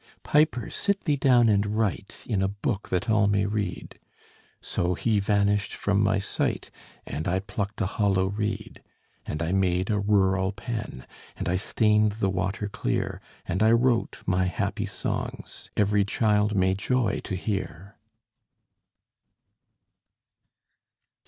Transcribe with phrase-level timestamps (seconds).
[0.23, 3.99] "Piper, sit thee down and write, In a book that all may read."
[4.59, 6.71] So he vanished from my sight;
[7.05, 8.81] And I plucked a hollow reed;
[9.27, 11.05] And I made a rural pen,
[11.37, 16.73] And I stained the water clear, And I wrote my happy songs Every child may
[16.73, 17.95] joy to hear.